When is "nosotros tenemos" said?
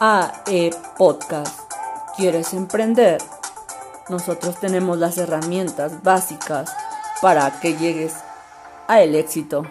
4.08-4.96